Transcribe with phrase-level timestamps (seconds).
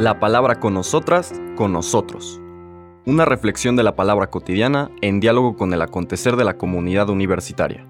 [0.00, 2.40] La palabra con nosotras, con nosotros.
[3.04, 7.86] Una reflexión de la palabra cotidiana en diálogo con el acontecer de la comunidad universitaria.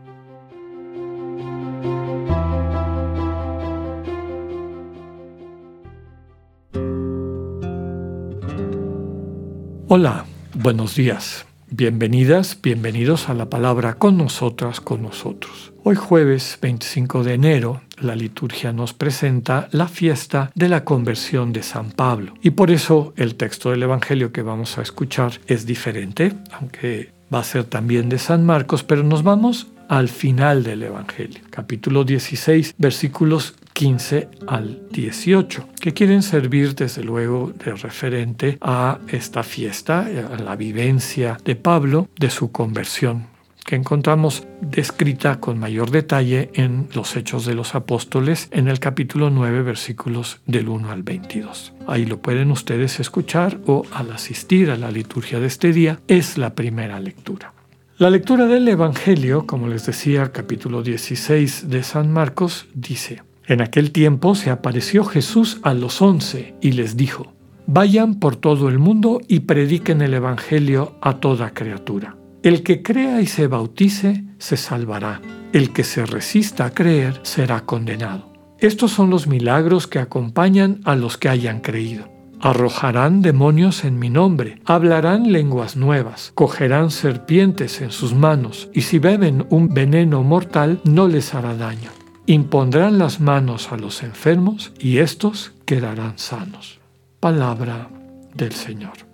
[9.87, 10.25] Hola,
[10.55, 11.47] buenos días.
[11.71, 15.73] Bienvenidas, bienvenidos a la palabra con nosotras, con nosotros.
[15.85, 21.63] Hoy jueves 25 de enero, la liturgia nos presenta la fiesta de la conversión de
[21.63, 22.35] San Pablo.
[22.43, 27.41] Y por eso el texto del Evangelio que vamos a escuchar es diferente, aunque va
[27.41, 32.75] a ser también de San Marcos, pero nos vamos al final del Evangelio, capítulo 16,
[32.79, 40.37] versículos 15 al 18, que quieren servir desde luego de referente a esta fiesta, a
[40.37, 43.31] la vivencia de Pablo de su conversión
[43.71, 49.31] que encontramos descrita con mayor detalle en los Hechos de los Apóstoles en el capítulo
[49.31, 51.73] 9 versículos del 1 al 22.
[51.87, 56.37] Ahí lo pueden ustedes escuchar o al asistir a la liturgia de este día es
[56.37, 57.53] la primera lectura.
[57.97, 63.93] La lectura del Evangelio, como les decía, capítulo 16 de San Marcos, dice, en aquel
[63.93, 67.35] tiempo se apareció Jesús a los once y les dijo,
[67.69, 72.17] Vayan por todo el mundo y prediquen el Evangelio a toda criatura.
[72.43, 75.21] El que crea y se bautice se salvará.
[75.53, 78.33] El que se resista a creer será condenado.
[78.59, 82.09] Estos son los milagros que acompañan a los que hayan creído.
[82.41, 88.99] Arrojarán demonios en mi nombre, hablarán lenguas nuevas, cogerán serpientes en sus manos, y si
[88.99, 91.91] beben un veneno mortal no les hará daño
[92.31, 96.79] impondrán las manos a los enfermos y éstos quedarán sanos.
[97.19, 97.89] Palabra
[98.35, 99.10] del Señor.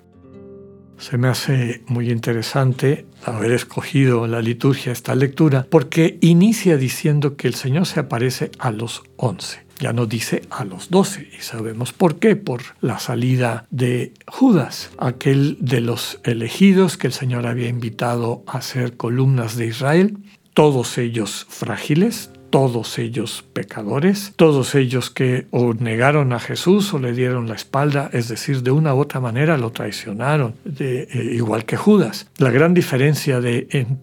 [0.98, 7.48] Se me hace muy interesante haber escogido la liturgia esta lectura porque inicia diciendo que
[7.48, 9.67] el Señor se aparece a los once.
[9.78, 14.91] Ya no dice a los doce y sabemos por qué, por la salida de Judas,
[14.97, 20.17] aquel de los elegidos que el Señor había invitado a ser columnas de Israel,
[20.55, 27.12] todos ellos frágiles, todos ellos pecadores, todos ellos que o negaron a Jesús o le
[27.12, 31.77] dieron la espalda, es decir, de una u otra manera lo traicionaron, eh, igual que
[31.77, 32.29] Judas.
[32.39, 33.40] La gran diferencia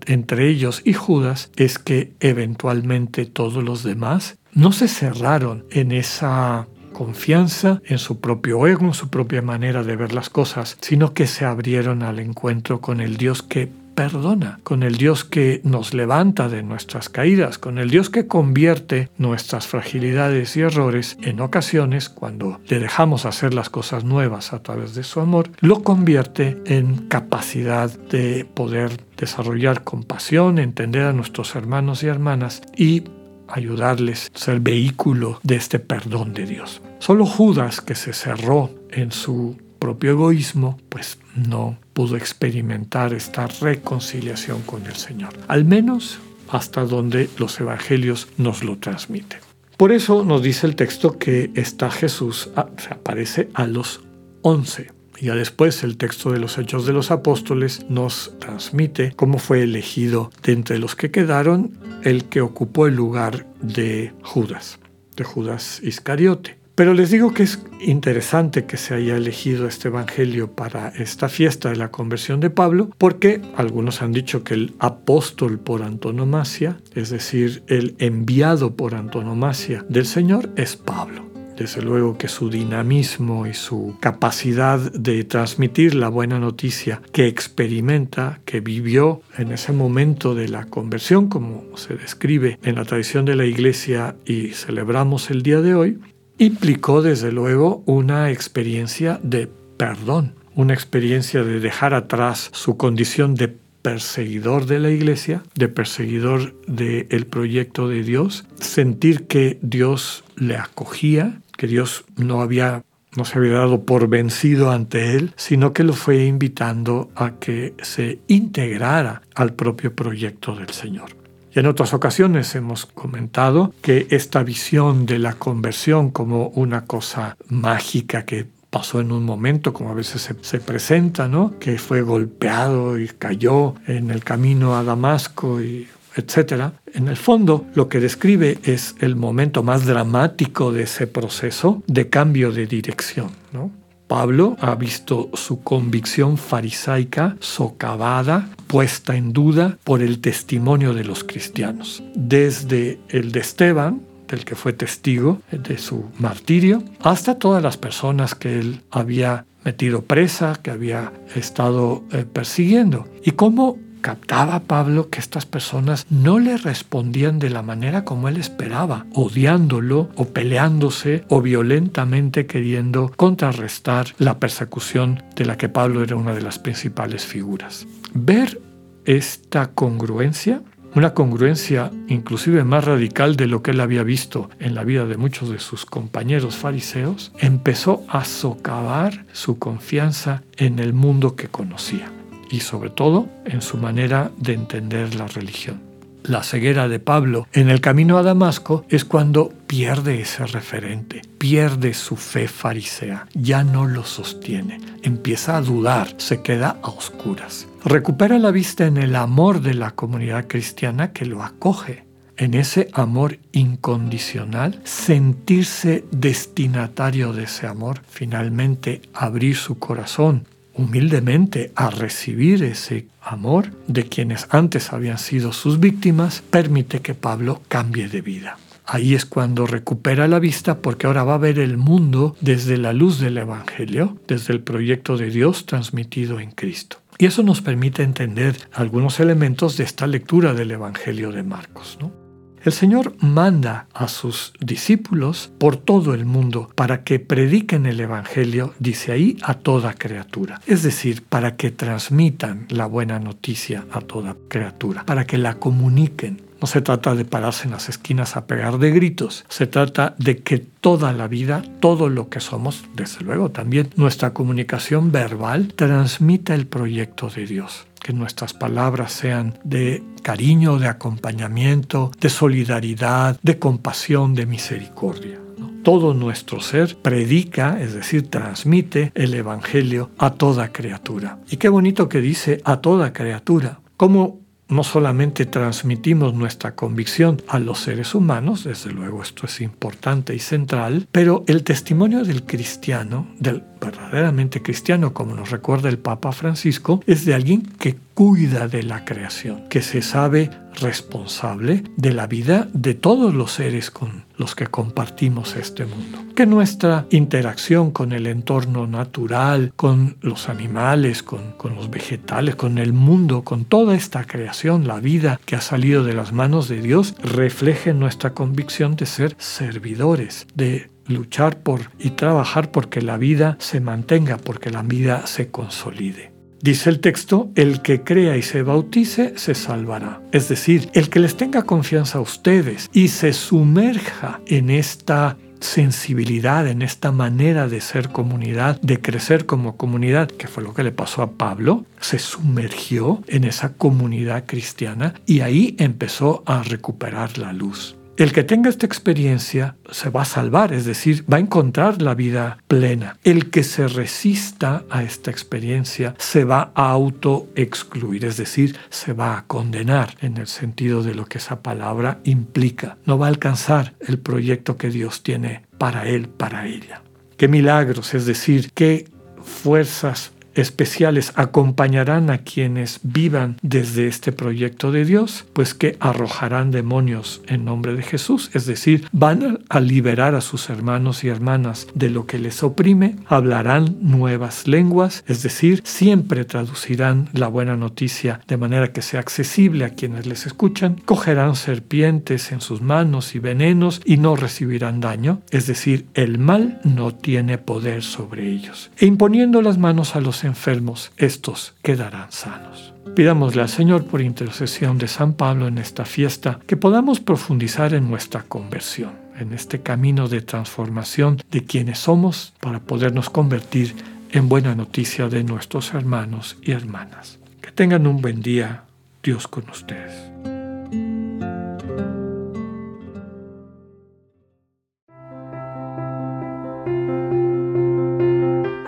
[0.05, 6.67] entre ellos y Judas es que eventualmente todos los demás no se cerraron en esa
[6.93, 11.27] confianza en su propio ego, en su propia manera de ver las cosas, sino que
[11.27, 16.49] se abrieron al encuentro con el Dios que perdona, con el Dios que nos levanta
[16.49, 22.59] de nuestras caídas, con el Dios que convierte nuestras fragilidades y errores en ocasiones, cuando
[22.67, 27.89] le dejamos hacer las cosas nuevas a través de su amor, lo convierte en capacidad
[27.89, 33.03] de poder desarrollar compasión, entender a nuestros hermanos y hermanas y
[33.47, 36.81] ayudarles a ser vehículo de este perdón de Dios.
[36.99, 44.61] Solo Judas, que se cerró en su propio egoísmo, pues no pudo experimentar esta reconciliación
[44.61, 49.41] con el Señor, al menos hasta donde los evangelios nos lo transmiten.
[49.75, 53.99] Por eso nos dice el texto que está Jesús, ah, aparece a los
[54.41, 54.89] once.
[55.19, 60.31] Ya después el texto de los Hechos de los Apóstoles nos transmite cómo fue elegido
[60.43, 64.79] de entre los que quedaron el que ocupó el lugar de Judas,
[65.17, 66.62] de Judas Iscariote.
[66.75, 71.69] Pero les digo que es interesante que se haya elegido este Evangelio para esta fiesta
[71.69, 77.11] de la conversión de Pablo, porque algunos han dicho que el apóstol por antonomasia, es
[77.11, 81.31] decir, el enviado por antonomasia del Señor, es Pablo.
[81.55, 88.41] Desde luego que su dinamismo y su capacidad de transmitir la buena noticia que experimenta,
[88.45, 93.35] que vivió en ese momento de la conversión, como se describe en la tradición de
[93.35, 95.99] la Iglesia y celebramos el día de hoy,
[96.37, 103.55] implicó desde luego una experiencia de perdón, una experiencia de dejar atrás su condición de
[103.81, 111.41] perseguidor de la iglesia, de perseguidor del proyecto de Dios, sentir que Dios le acogía,
[111.57, 112.83] que Dios no había
[113.15, 117.75] no se había dado por vencido ante él, sino que lo fue invitando a que
[117.83, 121.22] se integrara al propio proyecto del Señor.
[121.55, 127.37] Y en otras ocasiones hemos comentado que esta visión de la conversión como una cosa
[127.47, 131.59] mágica que pasó en un momento, como a veces se, presenta, ¿no?
[131.59, 136.73] Que fue golpeado y cayó en el camino a Damasco y etcétera.
[136.91, 142.09] En el fondo, lo que describe es el momento más dramático de ese proceso de
[142.09, 143.71] cambio de dirección, ¿no?
[144.13, 151.23] Pablo ha visto su convicción farisaica socavada, puesta en duda por el testimonio de los
[151.23, 152.03] cristianos.
[152.13, 158.35] Desde el de Esteban, del que fue testigo de su martirio, hasta todas las personas
[158.35, 163.07] que él había metido presa, que había estado eh, persiguiendo.
[163.25, 168.37] Y cómo captaba Pablo que estas personas no le respondían de la manera como él
[168.37, 176.17] esperaba, odiándolo o peleándose o violentamente queriendo contrarrestar la persecución de la que Pablo era
[176.17, 177.87] una de las principales figuras.
[178.13, 178.61] Ver
[179.05, 180.61] esta congruencia
[180.95, 185.17] una congruencia inclusive más radical de lo que él había visto en la vida de
[185.17, 192.11] muchos de sus compañeros fariseos, empezó a socavar su confianza en el mundo que conocía
[192.49, 195.93] y sobre todo en su manera de entender la religión.
[196.23, 201.93] La ceguera de Pablo en el camino a Damasco es cuando pierde ese referente, pierde
[201.93, 207.67] su fe farisea, ya no lo sostiene, empieza a dudar, se queda a oscuras.
[207.83, 212.05] Recupera la vista en el amor de la comunidad cristiana que lo acoge,
[212.37, 221.89] en ese amor incondicional, sentirse destinatario de ese amor, finalmente abrir su corazón humildemente a
[221.89, 228.21] recibir ese amor de quienes antes habían sido sus víctimas, permite que Pablo cambie de
[228.21, 228.57] vida.
[228.85, 232.91] Ahí es cuando recupera la vista porque ahora va a ver el mundo desde la
[232.91, 236.97] luz del Evangelio, desde el proyecto de Dios transmitido en Cristo.
[237.17, 241.97] Y eso nos permite entender algunos elementos de esta lectura del Evangelio de Marcos.
[242.01, 242.22] ¿no?
[242.63, 248.73] El Señor manda a sus discípulos por todo el mundo para que prediquen el Evangelio,
[248.79, 250.61] dice ahí, a toda criatura.
[250.65, 256.41] Es decir, para que transmitan la buena noticia a toda criatura, para que la comuniquen.
[256.61, 260.37] No se trata de pararse en las esquinas a pegar de gritos, se trata de
[260.37, 266.55] que toda la vida, todo lo que somos, desde luego también nuestra comunicación verbal, transmita
[266.55, 273.57] el proyecto de Dios que nuestras palabras sean de cariño, de acompañamiento, de solidaridad, de
[273.57, 275.39] compasión, de misericordia.
[275.83, 281.39] Todo nuestro ser predica, es decir, transmite el Evangelio a toda criatura.
[281.49, 283.79] Y qué bonito que dice a toda criatura.
[283.97, 284.42] ¿Cómo
[284.73, 290.39] no solamente transmitimos nuestra convicción a los seres humanos, desde luego esto es importante y
[290.39, 297.01] central, pero el testimonio del cristiano, del verdaderamente cristiano, como nos recuerda el Papa Francisco,
[297.05, 300.49] es de alguien que cuida de la creación, que se sabe
[300.79, 306.19] responsable de la vida de todos los seres con los que compartimos este mundo.
[306.35, 312.77] Que nuestra interacción con el entorno natural, con los animales, con, con los vegetales, con
[312.77, 316.81] el mundo, con toda esta creación, la vida que ha salido de las manos de
[316.81, 323.57] Dios, refleje nuestra convicción de ser servidores, de luchar por y trabajar porque la vida
[323.59, 326.32] se mantenga, porque la vida se consolide.
[326.63, 330.21] Dice el texto, el que crea y se bautice se salvará.
[330.31, 336.65] Es decir, el que les tenga confianza a ustedes y se sumerja en esta sensibilidad,
[336.65, 340.93] en esta manera de ser comunidad, de crecer como comunidad, que fue lo que le
[340.93, 347.51] pasó a Pablo, se sumergió en esa comunidad cristiana y ahí empezó a recuperar la
[347.51, 347.97] luz.
[348.15, 352.13] El que tenga esta experiencia se va a salvar, es decir, va a encontrar la
[352.13, 353.17] vida plena.
[353.23, 359.39] El que se resista a esta experiencia se va a auto-excluir, es decir, se va
[359.39, 362.97] a condenar en el sentido de lo que esa palabra implica.
[363.05, 367.01] No va a alcanzar el proyecto que Dios tiene para él, para ella.
[367.35, 369.09] Qué milagros, es decir, qué
[369.41, 377.41] fuerzas especiales acompañarán a quienes vivan desde este proyecto de Dios, pues que arrojarán demonios
[377.47, 382.09] en nombre de Jesús, es decir, van a liberar a sus hermanos y hermanas de
[382.09, 388.57] lo que les oprime, hablarán nuevas lenguas, es decir, siempre traducirán la buena noticia de
[388.57, 394.01] manera que sea accesible a quienes les escuchan, cogerán serpientes en sus manos y venenos
[394.05, 398.91] y no recibirán daño, es decir, el mal no tiene poder sobre ellos.
[398.97, 402.93] E imponiendo las manos a enfermos, estos quedarán sanos.
[403.15, 408.09] Pidámosle al Señor por intercesión de San Pablo en esta fiesta que podamos profundizar en
[408.09, 413.95] nuestra conversión, en este camino de transformación de quienes somos para podernos convertir
[414.31, 417.39] en buena noticia de nuestros hermanos y hermanas.
[417.61, 418.83] Que tengan un buen día,
[419.21, 420.52] Dios con ustedes.